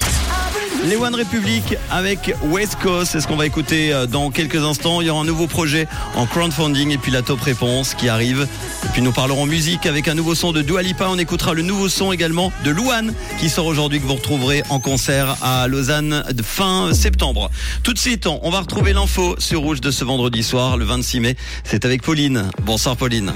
Les 0.83 0.95
One 0.95 1.13
Republic 1.13 1.75
avec 1.91 2.33
West 2.41 2.77
Coast, 2.81 3.11
c'est 3.11 3.21
ce 3.21 3.27
qu'on 3.27 3.35
va 3.35 3.45
écouter 3.45 3.93
euh, 3.93 4.07
dans 4.07 4.31
quelques 4.31 4.63
instants. 4.63 4.99
Il 4.99 5.07
y 5.07 5.09
aura 5.11 5.21
un 5.21 5.25
nouveau 5.25 5.45
projet 5.45 5.87
en 6.15 6.25
crowdfunding 6.25 6.89
et 6.89 6.97
puis 6.97 7.11
la 7.11 7.21
top 7.21 7.39
réponse 7.41 7.93
qui 7.93 8.09
arrive. 8.09 8.47
Et 8.83 8.87
puis 8.91 9.03
nous 9.03 9.11
parlerons 9.11 9.45
musique 9.45 9.85
avec 9.85 10.07
un 10.07 10.15
nouveau 10.15 10.33
son 10.33 10.51
de 10.51 10.63
Dua 10.63 10.81
Lipa. 10.81 11.07
On 11.07 11.19
écoutera 11.19 11.53
le 11.53 11.61
nouveau 11.61 11.87
son 11.87 12.11
également 12.11 12.51
de 12.65 12.71
Louane 12.71 13.13
qui 13.39 13.47
sort 13.49 13.67
aujourd'hui 13.67 14.01
que 14.01 14.07
vous 14.07 14.15
retrouverez 14.15 14.63
en 14.69 14.79
concert 14.79 15.37
à 15.43 15.67
Lausanne 15.67 16.23
de 16.31 16.41
fin 16.41 16.93
septembre. 16.95 17.51
Tout 17.83 17.93
de 17.93 17.99
suite, 17.99 18.25
on 18.25 18.49
va 18.49 18.61
retrouver 18.61 18.93
l'info 18.93 19.35
sur 19.37 19.61
Rouge 19.61 19.81
de 19.81 19.91
ce 19.91 20.03
vendredi 20.03 20.41
soir, 20.41 20.77
le 20.77 20.85
26 20.85 21.19
mai. 21.19 21.35
C'est 21.63 21.85
avec 21.85 22.01
Pauline. 22.01 22.49
Bonsoir 22.63 22.97
Pauline. 22.97 23.33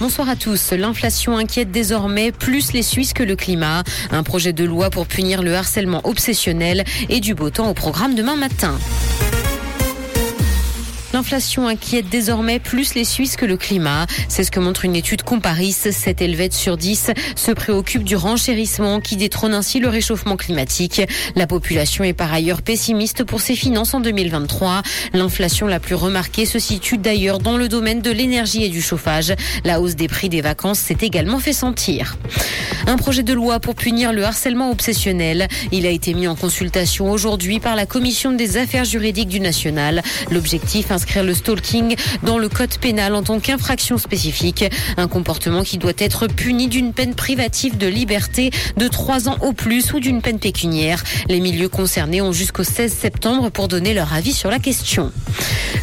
Bonsoir 0.00 0.28
à 0.28 0.36
tous. 0.36 0.70
L'inflation 0.72 1.36
inquiète 1.36 1.72
désormais 1.72 2.30
plus 2.30 2.72
les 2.72 2.82
Suisses 2.82 3.12
que 3.12 3.24
le 3.24 3.34
climat. 3.34 3.82
Un 4.12 4.22
projet 4.22 4.52
de 4.52 4.64
loi 4.64 4.90
pour 4.90 5.08
punir 5.08 5.42
le 5.42 5.56
harcèlement 5.56 6.02
obsessionnel 6.04 6.84
et 7.08 7.18
du 7.18 7.34
beau 7.34 7.50
temps 7.50 7.68
au 7.68 7.74
programme 7.74 8.14
demain 8.14 8.36
matin. 8.36 8.78
L'inflation 11.12 11.66
inquiète 11.66 12.08
désormais 12.10 12.58
plus 12.58 12.94
les 12.94 13.04
Suisses 13.04 13.36
que 13.36 13.46
le 13.46 13.56
climat. 13.56 14.06
C'est 14.28 14.44
ce 14.44 14.50
que 14.50 14.60
montre 14.60 14.84
une 14.84 14.94
étude 14.94 15.22
Comparis. 15.22 15.72
7 15.72 16.20
Helvètes 16.20 16.52
sur 16.52 16.76
10 16.76 17.12
se 17.34 17.50
préoccupent 17.52 18.04
du 18.04 18.16
renchérissement 18.16 19.00
qui 19.00 19.16
détrône 19.16 19.54
ainsi 19.54 19.80
le 19.80 19.88
réchauffement 19.88 20.36
climatique. 20.36 21.02
La 21.34 21.46
population 21.46 22.04
est 22.04 22.12
par 22.12 22.32
ailleurs 22.32 22.62
pessimiste 22.62 23.24
pour 23.24 23.40
ses 23.40 23.56
finances 23.56 23.94
en 23.94 24.00
2023. 24.00 24.82
L'inflation 25.14 25.66
la 25.66 25.80
plus 25.80 25.94
remarquée 25.94 26.44
se 26.44 26.58
situe 26.58 26.98
d'ailleurs 26.98 27.38
dans 27.38 27.56
le 27.56 27.68
domaine 27.68 28.02
de 28.02 28.10
l'énergie 28.10 28.64
et 28.64 28.68
du 28.68 28.82
chauffage. 28.82 29.32
La 29.64 29.80
hausse 29.80 29.96
des 29.96 30.08
prix 30.08 30.28
des 30.28 30.42
vacances 30.42 30.78
s'est 30.78 30.98
également 31.00 31.38
fait 31.38 31.52
sentir. 31.52 32.16
Un 32.86 32.96
projet 32.96 33.22
de 33.22 33.32
loi 33.32 33.60
pour 33.60 33.74
punir 33.74 34.12
le 34.12 34.24
harcèlement 34.24 34.70
obsessionnel. 34.70 35.48
Il 35.72 35.86
a 35.86 35.90
été 35.90 36.14
mis 36.14 36.28
en 36.28 36.34
consultation 36.34 37.10
aujourd'hui 37.10 37.60
par 37.60 37.76
la 37.76 37.86
Commission 37.86 38.32
des 38.32 38.56
affaires 38.56 38.84
juridiques 38.84 39.28
du 39.28 39.40
National. 39.40 40.02
L'objectif, 40.30 40.90
inscrire 40.98 41.22
le 41.22 41.32
stalking 41.32 41.94
dans 42.24 42.38
le 42.38 42.48
code 42.48 42.76
pénal 42.78 43.14
en 43.14 43.22
tant 43.22 43.38
qu'infraction 43.38 43.98
spécifique. 43.98 44.64
Un 44.96 45.06
comportement 45.06 45.62
qui 45.62 45.78
doit 45.78 45.92
être 45.96 46.26
puni 46.26 46.66
d'une 46.66 46.92
peine 46.92 47.14
privative 47.14 47.78
de 47.78 47.86
liberté 47.86 48.50
de 48.76 48.88
3 48.88 49.28
ans 49.28 49.36
au 49.42 49.52
plus 49.52 49.92
ou 49.92 50.00
d'une 50.00 50.20
peine 50.20 50.40
pécuniaire. 50.40 51.04
Les 51.28 51.38
milieux 51.38 51.68
concernés 51.68 52.20
ont 52.20 52.32
jusqu'au 52.32 52.64
16 52.64 52.92
septembre 52.92 53.50
pour 53.50 53.68
donner 53.68 53.94
leur 53.94 54.12
avis 54.12 54.32
sur 54.32 54.50
la 54.50 54.58
question. 54.58 55.12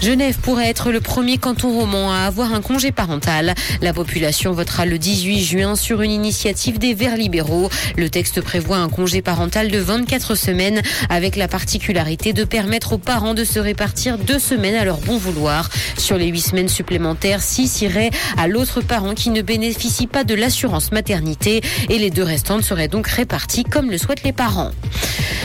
Genève 0.02 0.38
pourrait 0.40 0.70
être 0.70 0.92
le 0.92 1.02
premier 1.02 1.38
canton 1.38 1.72
roman 1.72 2.12
à 2.12 2.20
avoir 2.20 2.54
un 2.54 2.62
congé 2.62 2.92
parental. 2.92 3.56
La 3.82 3.94
population 3.94 4.52
votera 4.52 4.86
le 4.86 4.98
18 4.98 5.40
juin 5.44 5.76
sur 5.76 6.02
une 6.02 6.12
initiative 6.12 6.80
des 6.80 6.94
Verts 6.94 7.18
libéraux. 7.18 7.70
Le 7.98 8.10
texte 8.10 8.42
prévoit 8.42 8.78
un 8.78 8.90
congé 8.90 9.22
parental 9.22 9.72
de 9.72 9.80
24 9.80 10.36
semaines 10.36 10.82
avec 11.10 11.36
la 11.36 11.48
particularité 11.48 12.34
de 12.34 12.44
permettre 12.44 12.94
aux 12.94 12.98
parents 12.98 13.34
de 13.34 13.44
se 13.44 13.60
répartir 13.60 14.18
deux 14.18 14.40
semaines 14.40 14.76
à 14.76 14.86
leur 14.86 15.00
bon 15.00 15.18
vouloir. 15.18 15.70
Sur 15.98 16.18
les 16.18 16.28
huit 16.28 16.42
semaines 16.42 16.70
supplémentaires, 16.70 17.42
six 17.42 17.82
iraient 17.82 18.12
à 18.38 18.48
l'autre 18.48 18.82
parent 18.82 19.14
qui 19.14 19.30
ne 19.30 19.42
bénéficie 19.42 20.08
pas 20.08 20.24
de 20.24 20.36
l'assurance 20.36 20.92
maternité 20.92 21.62
et 21.90 21.98
les 21.98 22.10
deux 22.10 22.24
restantes 22.24 22.64
seraient 22.64 22.88
donc 22.88 23.08
réparties 23.08 23.64
comme 23.64 23.90
le 23.90 23.98
souhaitent 23.98 24.24
les 24.24 24.34
parents. 24.34 24.72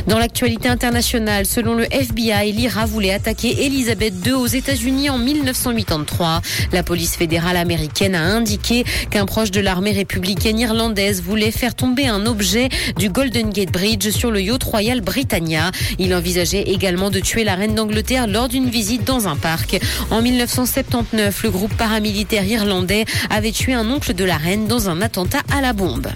Dans 0.07 0.19
l'actualité 0.19 0.69
internationale, 0.69 1.47
selon 1.47 1.75
le 1.75 1.85
FBI, 1.93 2.53
l'IRA 2.53 2.87
voulait 2.87 3.13
attaquer 3.13 3.67
Elisabeth 3.67 4.15
II 4.27 4.40
aux 4.41 4.47
États-Unis 4.47 5.11
en 5.11 5.19
1983. 5.19 6.41
La 6.73 6.83
police 6.83 7.17
fédérale 7.17 7.57
américaine 7.57 8.15
a 8.15 8.23
indiqué 8.23 8.85
qu'un 9.11 9.27
proche 9.27 9.51
de 9.51 9.61
l'armée 9.61 9.93
républicaine 9.93 10.59
irlandaise 10.59 11.23
voulait 11.23 11.51
faire 11.51 11.75
tomber 11.75 12.07
un 12.07 12.25
objet 12.27 12.71
du 12.97 13.11
Golden 13.11 13.51
Gate 13.51 13.71
Bridge 13.71 14.11
sur 14.11 14.31
le 14.31 14.41
yacht 14.41 14.63
Royal 14.63 15.03
Britannia. 15.03 15.71
Il 15.99 16.15
envisageait 16.15 16.63
également 16.63 17.11
de 17.11 17.21
tuer 17.21 17.45
la 17.45 17.55
reine 17.55 17.75
d'Angleterre 17.75 18.27
lors 18.27 18.49
d'une 18.49 18.71
visite 18.71 19.05
dans 19.05 19.29
un 19.29 19.37
parc. 19.37 19.79
En 20.11 20.23
1979, 20.23 21.43
le 21.43 21.51
groupe 21.51 21.75
paramilitaire 21.77 22.45
irlandais 22.45 23.05
avait 23.29 23.53
tué 23.53 23.75
un 23.75 23.91
oncle 23.91 24.15
de 24.15 24.25
la 24.25 24.39
reine 24.39 24.67
dans 24.67 24.89
un 24.89 25.03
attentat 25.03 25.43
à 25.53 25.61
la 25.61 25.75
bombe. 25.75 26.09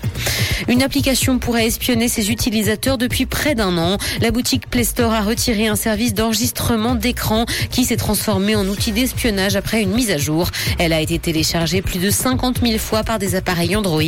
Une 0.68 0.82
application 0.82 1.38
pourrait 1.38 1.66
espionner 1.66 2.08
ses 2.08 2.30
utilisateurs 2.30 2.96
depuis 2.96 3.26
près 3.26 3.54
d'un 3.54 3.76
an. 3.76 3.98
La 4.20 4.30
boutique 4.30 4.68
Play 4.70 4.84
Store 4.84 5.12
a 5.12 5.20
retiré 5.20 5.66
un 5.66 5.76
service 5.76 6.14
d'enregistrement 6.14 6.94
d'écran 6.94 7.44
qui 7.70 7.84
s'est 7.84 7.96
transformé 7.96 8.13
en 8.28 8.68
outil 8.68 8.92
d'espionnage 8.92 9.56
après 9.56 9.82
une 9.82 9.92
mise 9.92 10.10
à 10.10 10.18
jour. 10.18 10.48
Elle 10.78 10.92
a 10.92 11.00
été 11.00 11.18
téléchargée 11.18 11.82
plus 11.82 11.98
de 11.98 12.10
50 12.10 12.60
000 12.62 12.78
fois 12.78 13.02
par 13.02 13.18
des 13.18 13.34
appareils 13.34 13.74
Android. 13.74 14.02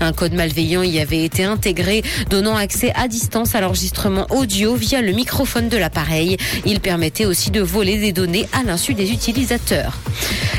Un 0.00 0.12
code 0.12 0.32
malveillant 0.32 0.82
y 0.82 0.98
avait 0.98 1.24
été 1.24 1.44
intégré, 1.44 2.02
donnant 2.30 2.56
accès 2.56 2.92
à 2.94 3.06
distance 3.06 3.54
à 3.54 3.60
l'enregistrement 3.60 4.26
audio 4.30 4.74
via 4.74 5.02
le 5.02 5.12
microphone 5.12 5.68
de 5.68 5.76
l'appareil. 5.76 6.36
Il 6.64 6.80
permettait 6.80 7.26
aussi 7.26 7.50
de 7.50 7.60
voler 7.60 7.98
des 7.98 8.12
données 8.12 8.48
à 8.52 8.62
l'insu 8.62 8.94
des 8.94 9.12
utilisateurs. 9.12 9.98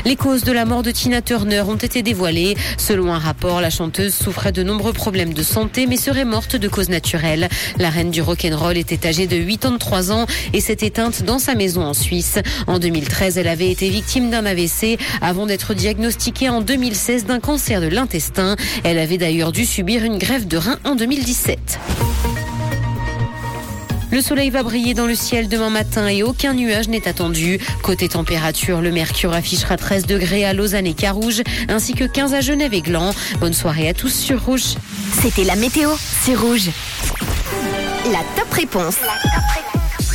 Les 0.04 0.16
causes 0.16 0.42
de 0.42 0.50
la 0.50 0.64
mort 0.64 0.82
de 0.82 0.90
Tina 0.90 1.22
Turner 1.22 1.62
ont 1.62 1.76
été 1.76 2.02
dévoilées. 2.02 2.56
Selon 2.76 3.12
un 3.12 3.18
rapport, 3.18 3.60
la 3.60 3.70
chanteuse 3.70 4.14
souffrait 4.14 4.50
de 4.50 4.64
nombreux 4.64 4.92
problèmes 4.92 5.32
de 5.32 5.42
santé 5.44 5.86
mais 5.86 5.96
serait 5.96 6.24
morte 6.24 6.56
de 6.56 6.66
cause 6.66 6.88
naturelle. 6.88 7.48
La 7.78 7.88
reine 7.88 8.10
du 8.10 8.20
rock'n'roll 8.20 8.76
était 8.76 9.06
âgée 9.06 9.28
de 9.28 9.36
83 9.38 10.10
ans 10.10 10.26
et 10.52 10.60
s'est 10.60 10.78
éteinte 10.80 11.22
dans 11.22 11.38
sa 11.38 11.54
maison 11.54 11.82
en 11.82 11.94
Suisse. 11.94 12.38
En 12.66 12.80
2013, 12.92 13.38
elle 13.38 13.48
avait 13.48 13.70
été 13.70 13.88
victime 13.88 14.30
d'un 14.30 14.44
AVC 14.44 14.98
avant 15.22 15.46
d'être 15.46 15.72
diagnostiquée 15.72 16.50
en 16.50 16.60
2016 16.60 17.24
d'un 17.24 17.40
cancer 17.40 17.80
de 17.80 17.86
l'intestin. 17.86 18.54
Elle 18.84 18.98
avait 18.98 19.16
d'ailleurs 19.16 19.50
dû 19.50 19.64
subir 19.64 20.04
une 20.04 20.18
grève 20.18 20.46
de 20.46 20.58
rein 20.58 20.78
en 20.84 20.94
2017. 20.94 21.78
Le 24.10 24.20
soleil 24.20 24.50
va 24.50 24.62
briller 24.62 24.92
dans 24.92 25.06
le 25.06 25.14
ciel 25.14 25.48
demain 25.48 25.70
matin 25.70 26.06
et 26.06 26.22
aucun 26.22 26.52
nuage 26.52 26.88
n'est 26.88 27.08
attendu. 27.08 27.58
Côté 27.82 28.10
température, 28.10 28.82
le 28.82 28.90
mercure 28.90 29.32
affichera 29.32 29.78
13 29.78 30.04
degrés 30.04 30.44
à 30.44 30.52
Lausanne 30.52 30.86
et 30.86 30.92
Carouge, 30.92 31.40
ainsi 31.70 31.94
que 31.94 32.04
15 32.04 32.34
à 32.34 32.42
Genève 32.42 32.74
et 32.74 32.82
Gland. 32.82 33.14
Bonne 33.40 33.54
soirée 33.54 33.88
à 33.88 33.94
tous 33.94 34.12
sur 34.12 34.44
Rouge. 34.44 34.74
C'était 35.22 35.44
la 35.44 35.56
météo, 35.56 35.88
c'est 36.24 36.34
rouge. 36.34 36.68
La 38.12 38.20
top 38.36 38.52
réponse. 38.52 38.96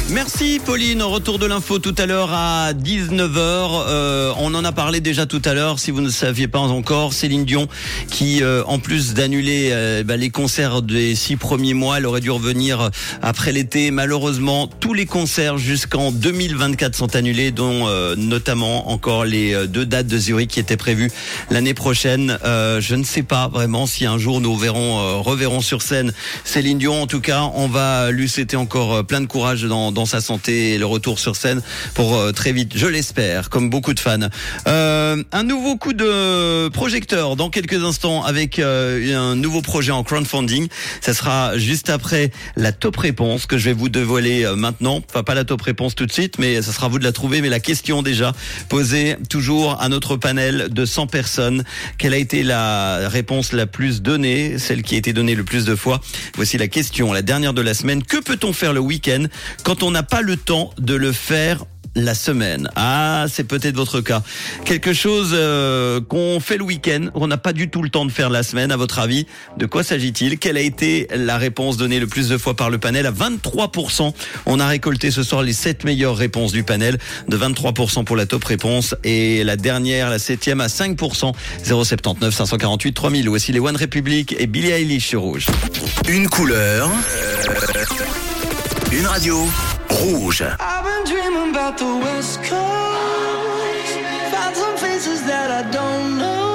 Merci 0.09 0.61
Pauline, 0.65 1.03
retour 1.03 1.37
de 1.37 1.45
l'info 1.45 1.79
tout 1.79 1.93
à 1.97 2.05
l'heure 2.05 2.31
à 2.31 2.71
19h. 2.71 3.29
Euh, 3.37 4.31
on 4.39 4.53
en 4.55 4.63
a 4.63 4.71
parlé 4.71 5.01
déjà 5.01 5.25
tout 5.25 5.41
à 5.43 5.53
l'heure, 5.53 5.79
si 5.79 5.91
vous 5.91 5.99
ne 5.99 6.09
saviez 6.09 6.47
pas 6.47 6.59
encore, 6.59 7.11
Céline 7.11 7.43
Dion 7.43 7.67
qui, 8.09 8.41
euh, 8.41 8.63
en 8.67 8.79
plus 8.79 9.13
d'annuler 9.13 9.69
euh, 9.73 10.03
bah, 10.03 10.15
les 10.15 10.29
concerts 10.29 10.81
des 10.81 11.13
six 11.13 11.35
premiers 11.35 11.73
mois, 11.73 11.97
elle 11.97 12.05
aurait 12.05 12.21
dû 12.21 12.31
revenir 12.31 12.89
après 13.21 13.51
l'été. 13.51 13.91
Malheureusement, 13.91 14.67
tous 14.67 14.93
les 14.93 15.05
concerts 15.05 15.57
jusqu'en 15.57 16.13
2024 16.13 16.95
sont 16.95 17.15
annulés, 17.17 17.51
dont 17.51 17.87
euh, 17.87 18.15
notamment 18.15 18.89
encore 18.89 19.25
les 19.25 19.53
euh, 19.53 19.67
deux 19.67 19.85
dates 19.85 20.07
de 20.07 20.17
Zurich 20.17 20.49
qui 20.49 20.61
étaient 20.61 20.77
prévues 20.77 21.11
l'année 21.51 21.73
prochaine. 21.73 22.37
Euh, 22.45 22.79
je 22.81 22.95
ne 22.95 23.03
sais 23.03 23.23
pas 23.23 23.49
vraiment 23.49 23.85
si 23.85 24.05
un 24.05 24.17
jour 24.17 24.41
nous 24.41 24.55
verrons, 24.55 24.99
euh, 24.99 25.17
reverrons 25.17 25.61
sur 25.61 25.81
scène 25.81 26.13
Céline 26.43 26.77
Dion. 26.77 27.01
En 27.01 27.07
tout 27.07 27.21
cas, 27.21 27.51
on 27.55 27.67
va 27.67 28.11
lui 28.11 28.29
souhaiter 28.29 28.55
encore 28.55 28.93
euh, 28.95 29.03
plein 29.03 29.21
de 29.21 29.25
courage 29.25 29.63
dans, 29.63 29.96
sa 30.05 30.21
santé 30.21 30.73
et 30.73 30.77
le 30.77 30.85
retour 30.85 31.19
sur 31.19 31.35
scène 31.35 31.61
pour 31.93 32.15
euh, 32.15 32.31
très 32.31 32.51
vite, 32.51 32.73
je 32.75 32.87
l'espère, 32.87 33.49
comme 33.49 33.69
beaucoup 33.69 33.93
de 33.93 33.99
fans. 33.99 34.29
Euh, 34.67 35.23
un 35.31 35.43
nouveau 35.43 35.77
coup 35.77 35.93
de 35.93 36.67
projecteur 36.69 37.35
dans 37.35 37.49
quelques 37.49 37.83
instants 37.83 38.23
avec 38.23 38.59
euh, 38.59 39.15
un 39.15 39.35
nouveau 39.35 39.61
projet 39.61 39.91
en 39.91 40.03
crowdfunding. 40.03 40.67
Ça 41.01 41.13
sera 41.13 41.57
juste 41.57 41.89
après 41.89 42.31
la 42.55 42.71
top 42.71 42.97
réponse 42.97 43.45
que 43.45 43.57
je 43.57 43.65
vais 43.65 43.73
vous 43.73 43.89
dévoiler 43.89 44.51
maintenant. 44.55 45.01
Enfin, 45.09 45.23
pas 45.23 45.35
la 45.35 45.43
top 45.43 45.61
réponse 45.61 45.95
tout 45.95 46.05
de 46.05 46.11
suite, 46.11 46.39
mais 46.39 46.61
ça 46.61 46.71
sera 46.71 46.87
vous 46.87 46.99
de 46.99 47.03
la 47.03 47.11
trouver. 47.11 47.41
Mais 47.41 47.49
la 47.49 47.59
question 47.59 48.01
déjà 48.01 48.33
posée 48.69 49.15
toujours 49.29 49.81
à 49.81 49.89
notre 49.89 50.15
panel 50.15 50.67
de 50.69 50.85
100 50.85 51.07
personnes. 51.07 51.63
Quelle 51.97 52.13
a 52.13 52.17
été 52.17 52.43
la 52.43 53.09
réponse 53.09 53.53
la 53.53 53.65
plus 53.65 54.01
donnée, 54.01 54.57
celle 54.59 54.83
qui 54.83 54.95
a 54.95 54.97
été 54.97 55.13
donnée 55.13 55.35
le 55.35 55.43
plus 55.43 55.65
de 55.65 55.75
fois? 55.75 56.01
Voici 56.35 56.57
la 56.57 56.67
question, 56.67 57.13
la 57.13 57.21
dernière 57.21 57.53
de 57.53 57.61
la 57.61 57.73
semaine. 57.73 58.03
Que 58.03 58.17
peut-on 58.17 58.53
faire 58.53 58.73
le 58.73 58.79
week-end 58.79 59.25
quand 59.63 59.83
on 59.83 59.86
n'a 59.91 60.03
pas 60.03 60.21
le 60.21 60.37
temps 60.37 60.71
de 60.77 60.95
le 60.95 61.11
faire 61.11 61.65
la 61.97 62.13
semaine. 62.13 62.69
Ah, 62.75 63.25
c'est 63.31 63.43
peut-être 63.43 63.75
votre 63.75 64.01
cas. 64.01 64.21
Quelque 64.65 64.93
chose 64.93 65.31
euh, 65.33 65.99
qu'on 65.99 66.39
fait 66.39 66.57
le 66.57 66.63
week-end, 66.63 67.07
on 67.15 67.27
n'a 67.27 67.37
pas 67.37 67.53
du 67.53 67.69
tout 67.69 67.81
le 67.81 67.89
temps 67.89 68.05
de 68.05 68.11
faire 68.11 68.29
la 68.29 68.43
semaine. 68.43 68.71
À 68.71 68.77
votre 68.77 68.99
avis, 68.99 69.25
de 69.57 69.65
quoi 69.65 69.83
s'agit-il? 69.83 70.37
Quelle 70.37 70.57
a 70.57 70.61
été 70.61 71.07
la 71.13 71.37
réponse 71.37 71.77
donnée 71.77 71.99
le 71.99 72.07
plus 72.07 72.29
de 72.29 72.37
fois 72.37 72.55
par 72.55 72.69
le 72.69 72.77
panel? 72.77 73.05
À 73.05 73.11
23%. 73.11 74.13
On 74.45 74.59
a 74.59 74.67
récolté 74.67 75.11
ce 75.11 75.23
soir 75.23 75.41
les 75.41 75.53
7 75.53 75.83
meilleures 75.83 76.15
réponses 76.15 76.51
du 76.51 76.63
panel, 76.63 76.97
de 77.27 77.37
23% 77.37 78.03
pour 78.03 78.15
la 78.15 78.25
top 78.25 78.43
réponse 78.43 78.95
et 79.03 79.43
la 79.43 79.55
dernière, 79.55 80.09
la 80.09 80.19
septième 80.19 80.61
à 80.61 80.67
5%. 80.67 81.33
079 81.63 82.33
548 82.33 82.93
3000. 82.93 83.29
Voici 83.29 83.51
les 83.51 83.59
One 83.59 83.75
Republic 83.75 84.35
et 84.37 84.47
Billie 84.47 84.69
Eilish 84.71 85.07
sur 85.07 85.21
Rouge. 85.21 85.47
Une 86.07 86.29
couleur. 86.29 86.89
Une 88.91 89.05
radio. 89.05 89.47
Rouge. 89.89 90.41
I've 90.41 90.83
been 90.83 91.03
dreaming 91.05 91.49
about 91.51 91.77
the 91.77 91.85
West 91.85 92.43
Coast. 92.43 93.91
Found 94.31 94.55
some 94.55 94.75
that 95.31 95.49
I 95.51 95.63
don't 95.71 96.17
know. 96.17 96.47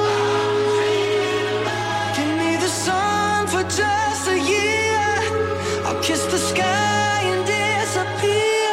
Give 2.17 2.33
me 2.41 2.57
the 2.57 2.69
sun 2.69 3.47
for 3.47 3.63
just 3.63 4.29
a 4.29 4.39
year. 4.39 5.05
I'll 5.87 6.01
kiss 6.03 6.25
the 6.27 6.39
sky 6.39 7.21
and 7.33 7.43
disappear. 7.47 8.73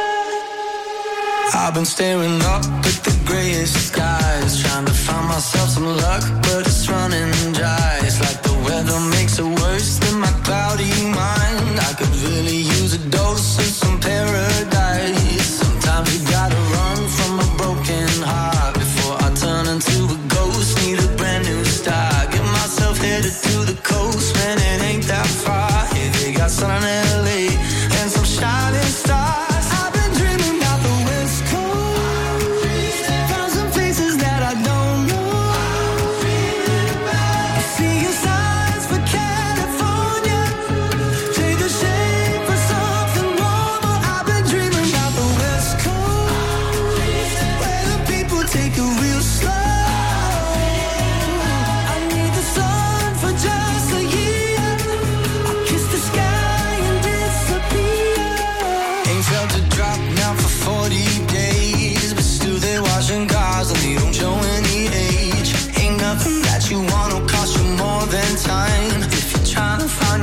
I've 1.54 1.74
been 1.74 1.84
staring 1.84 2.40
up 2.54 2.64
at 2.90 2.98
the 3.06 3.14
grayest 3.24 3.76
skies, 3.88 4.62
trying 4.62 4.86
to 4.86 4.92
find 4.92 5.26
myself 5.28 5.70
some 5.70 5.86
luck, 5.86 6.24
but 6.42 6.66
it's 6.66 6.88
running 6.88 7.32
dry. 7.52 8.00
It's 8.02 8.20
like 8.20 8.42
the 8.42 8.54
weather 8.66 9.00
makes 9.16 9.38
it 9.38 9.48
worse 9.62 9.98
than 9.98 10.20
my 10.20 10.32
cloudy 10.44 10.92
mind. 11.04 11.59
I 11.88 11.92
could 11.98 12.14
really 12.26 12.60
use 12.76 12.94
a 12.94 13.02
dose 13.10 13.58
of 13.58 13.64
some 13.64 13.98
paradise. 14.00 15.60
Sometimes 15.60 16.08
you 16.14 16.28
gotta 16.28 16.59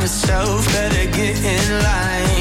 myself, 0.08 0.65
better 0.67 1.12
get 1.12 1.36
in 1.43 1.84
line. 1.84 2.37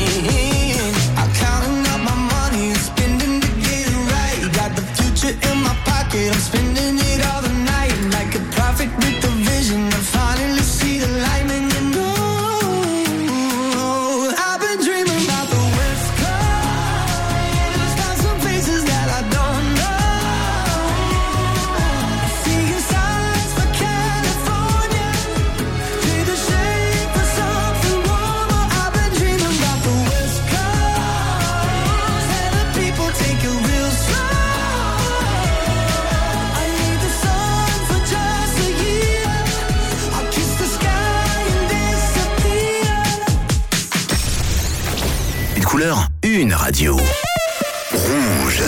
une 46.22 46.54
radio. 46.54 46.96
Rouge. 47.92 48.62